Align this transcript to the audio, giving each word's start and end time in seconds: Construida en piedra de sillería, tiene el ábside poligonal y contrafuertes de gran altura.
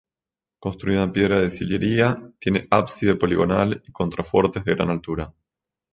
Construida 0.57 1.03
en 1.03 1.11
piedra 1.11 1.39
de 1.39 1.51
sillería, 1.51 2.15
tiene 2.39 2.61
el 2.61 2.67
ábside 2.71 3.13
poligonal 3.17 3.83
y 3.85 3.91
contrafuertes 3.91 4.65
de 4.65 4.73
gran 4.73 4.89
altura. 4.89 5.31